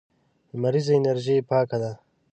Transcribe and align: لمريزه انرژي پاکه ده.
لمريزه 0.53 0.93
انرژي 0.99 1.37
پاکه 1.49 1.77
ده. 1.81 1.91